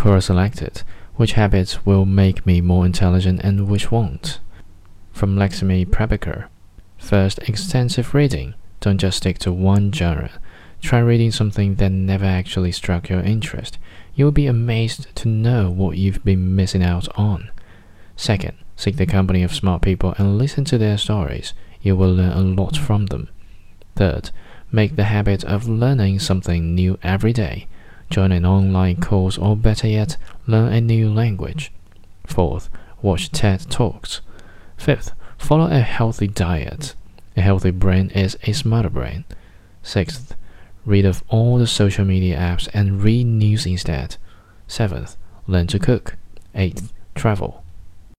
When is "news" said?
43.26-43.64